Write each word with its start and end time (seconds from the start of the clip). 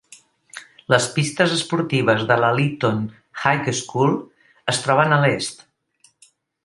Les 0.93 1.05
pistes 1.17 1.51
esportives 1.57 2.23
de 2.31 2.37
la 2.45 2.49
Leeton 2.61 3.03
High 3.43 3.69
School 3.81 4.17
es 4.75 4.81
troben 4.87 5.15
a 5.19 5.21
l'est. 5.27 5.63